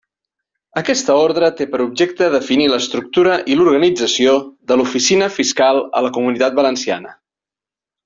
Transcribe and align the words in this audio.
Aquesta 0.79 1.17
ordre 1.25 1.49
té 1.59 1.67
per 1.73 1.81
objecte 1.85 2.31
definir 2.37 2.65
l'estructura 2.73 3.37
i 3.53 3.59
l'organització 3.61 4.35
de 4.73 4.81
l'Oficina 4.81 5.29
Fiscal 5.39 5.85
a 6.01 6.07
la 6.09 6.15
Comunitat 6.19 6.61
Valenciana. 6.65 7.17